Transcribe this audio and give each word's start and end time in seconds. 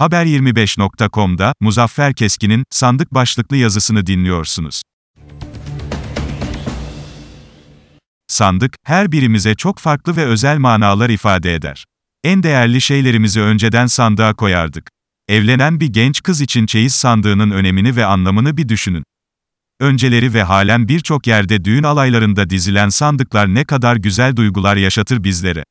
Haber25.com'da 0.00 1.54
Muzaffer 1.60 2.14
Keskin'in 2.14 2.64
sandık 2.70 3.14
başlıklı 3.14 3.56
yazısını 3.56 4.06
dinliyorsunuz. 4.06 4.82
Sandık, 8.26 8.76
her 8.84 9.12
birimize 9.12 9.54
çok 9.54 9.78
farklı 9.78 10.16
ve 10.16 10.24
özel 10.24 10.58
manalar 10.58 11.10
ifade 11.10 11.54
eder. 11.54 11.84
En 12.24 12.42
değerli 12.42 12.80
şeylerimizi 12.80 13.40
önceden 13.40 13.86
sandığa 13.86 14.34
koyardık. 14.34 14.88
Evlenen 15.28 15.80
bir 15.80 15.88
genç 15.88 16.22
kız 16.22 16.40
için 16.40 16.66
çeyiz 16.66 16.94
sandığının 16.94 17.50
önemini 17.50 17.96
ve 17.96 18.04
anlamını 18.04 18.56
bir 18.56 18.68
düşünün. 18.68 19.04
Önceleri 19.80 20.34
ve 20.34 20.42
halen 20.42 20.88
birçok 20.88 21.26
yerde 21.26 21.64
düğün 21.64 21.82
alaylarında 21.82 22.50
dizilen 22.50 22.88
sandıklar 22.88 23.54
ne 23.54 23.64
kadar 23.64 23.96
güzel 23.96 24.36
duygular 24.36 24.76
yaşatır 24.76 25.24
bizlere. 25.24 25.64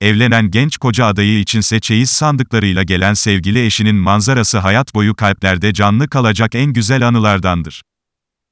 Evlenen 0.00 0.50
genç 0.50 0.76
koca 0.76 1.06
adayı 1.06 1.38
içinse 1.38 1.80
çeyiz 1.80 2.10
sandıklarıyla 2.10 2.82
gelen 2.82 3.14
sevgili 3.14 3.66
eşinin 3.66 3.96
manzarası 3.96 4.58
hayat 4.58 4.94
boyu 4.94 5.14
kalplerde 5.14 5.72
canlı 5.72 6.08
kalacak 6.08 6.54
en 6.54 6.72
güzel 6.72 7.08
anılardandır. 7.08 7.82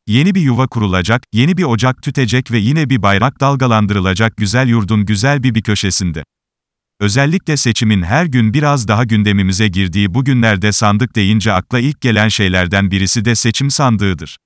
Yeni 0.07 0.35
bir 0.35 0.41
yuva 0.41 0.67
kurulacak, 0.67 1.23
yeni 1.33 1.57
bir 1.57 1.63
ocak 1.63 2.03
tütecek 2.03 2.51
ve 2.51 2.59
yine 2.59 2.91
bir 2.91 3.03
bayrak 3.03 3.41
dalgalandırılacak 3.41 4.37
güzel 4.37 4.69
yurdun 4.69 5.07
güzel 5.07 5.43
bir 5.43 5.55
bir 5.55 5.63
köşesinde. 5.63 6.25
Özellikle 7.01 7.57
seçimin 7.57 8.03
her 8.03 8.27
gün 8.27 8.55
biraz 8.55 8.89
daha 8.89 9.05
gündemimize 9.05 9.69
girdiği 9.69 10.15
bu 10.15 10.25
günlerde 10.25 10.73
sandık 10.73 11.17
deyince 11.17 11.53
akla 11.53 11.81
ilk 11.81 12.01
gelen 12.01 12.29
şeylerden 12.29 12.91
birisi 12.91 13.25
de 13.25 13.35
seçim 13.35 13.71
sandığıdır. 13.71 14.37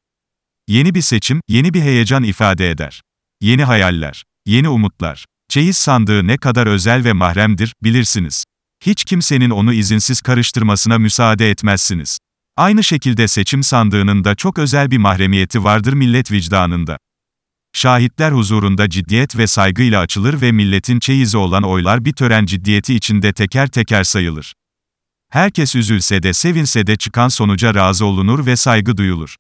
Yeni 0.69 0.95
bir 0.95 1.03
seçim, 1.03 1.41
yeni 1.49 1.75
bir 1.75 1.81
heyecan 1.81 2.23
ifade 2.23 2.71
eder. 2.71 3.03
Yeni 3.41 3.65
hayaller, 3.65 4.25
yeni 4.47 4.69
umutlar. 4.69 5.25
Çeyiz 5.53 5.77
sandığı 5.77 6.27
ne 6.27 6.39
kadar 6.39 6.67
özel 6.67 7.05
ve 7.05 7.13
mahremdir, 7.13 7.75
bilirsiniz. 7.83 8.45
Hiç 8.87 9.05
kimsenin 9.05 9.51
onu 9.51 9.73
izinsiz 9.73 10.21
karıştırmasına 10.21 10.99
müsaade 10.99 11.51
etmezsiniz. 11.51 12.19
Aynı 12.57 12.85
şekilde 12.85 13.29
seçim 13.29 13.63
sandığının 13.63 14.25
da 14.25 14.35
çok 14.35 14.59
özel 14.59 14.91
bir 14.91 14.99
mahremiyeti 14.99 15.65
vardır 15.65 15.93
millet 15.93 16.33
vicdanında. 16.33 16.99
Şahitler 17.73 18.33
huzurunda 18.33 18.91
ciddiyet 18.91 19.37
ve 19.37 19.47
saygıyla 19.47 20.01
açılır 20.01 20.41
ve 20.41 20.53
milletin 20.53 21.01
çeyizi 21.01 21.37
olan 21.37 21.63
oylar 21.63 22.05
bir 22.05 22.13
tören 22.13 22.47
ciddiyeti 22.47 22.95
içinde 22.95 23.33
teker 23.33 23.69
teker 23.69 24.05
sayılır. 24.05 24.55
Herkes 25.31 25.75
üzülse 25.75 26.23
de 26.23 26.33
sevinse 26.33 26.87
de 26.87 26.97
çıkan 26.97 27.29
sonuca 27.29 27.75
razı 27.75 28.05
olunur 28.07 28.47
ve 28.47 28.57
saygı 28.57 28.97
duyulur. 28.97 29.37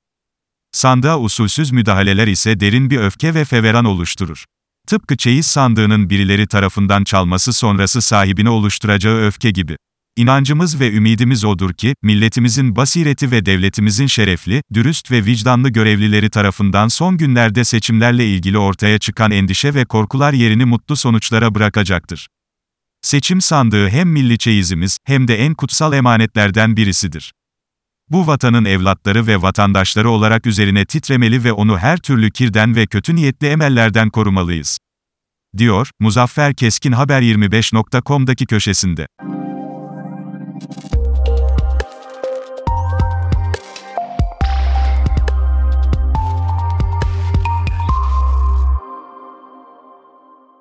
Sandığa 0.73 1.21
usulsüz 1.21 1.73
müdahaleler 1.73 2.27
ise 2.27 2.61
derin 2.61 2.91
bir 2.91 2.99
öfke 2.99 3.35
ve 3.35 3.45
feveran 3.45 3.85
oluşturur. 3.85 4.45
Tıpkı 4.87 5.17
çeyiz 5.17 5.47
sandığının 5.47 6.11
birileri 6.11 6.47
tarafından 6.47 7.05
çalması 7.05 7.53
sonrası 7.53 8.03
sahibine 8.03 8.51
oluşturacağı 8.51 9.27
öfke 9.27 9.51
gibi. 9.51 9.77
İnancımız 10.17 10.81
ve 10.81 10.93
ümidimiz 10.93 11.45
odur 11.45 11.75
ki, 11.75 11.95
milletimizin 12.03 12.77
basireti 12.77 13.31
ve 13.31 13.47
devletimizin 13.47 14.07
şerefli, 14.07 14.63
dürüst 14.75 15.11
ve 15.11 15.25
vicdanlı 15.25 15.69
görevlileri 15.69 16.31
tarafından 16.31 16.89
son 16.89 17.17
günlerde 17.17 17.65
seçimlerle 17.65 18.27
ilgili 18.27 18.59
ortaya 18.59 18.99
çıkan 18.99 19.31
endişe 19.31 19.75
ve 19.75 19.85
korkular 19.85 20.33
yerini 20.33 20.65
mutlu 20.65 20.97
sonuçlara 20.97 21.55
bırakacaktır. 21.55 22.29
Seçim 23.03 23.41
sandığı 23.41 23.89
hem 23.89 24.09
milli 24.09 24.39
çeyizimiz, 24.39 24.99
hem 25.05 25.29
de 25.29 25.37
en 25.37 25.55
kutsal 25.55 25.93
emanetlerden 25.93 26.77
birisidir. 26.77 27.33
Bu 28.13 28.27
vatanın 28.27 28.65
evlatları 28.65 29.27
ve 29.27 29.43
vatandaşları 29.43 30.11
olarak 30.11 30.47
üzerine 30.47 30.85
titremeli 30.85 31.45
ve 31.45 31.53
onu 31.53 31.79
her 31.79 31.97
türlü 31.97 32.31
kirden 32.31 32.77
ve 32.77 32.87
kötü 32.87 33.17
niyetli 33.17 33.47
emellerden 33.47 34.11
korumalıyız. 34.11 34.79
Diyor, 35.59 35.91
Muzaffer 36.01 36.55
Keskin 36.55 36.93
Haber25.com'daki 36.93 38.47
köşesinde. 38.47 39.07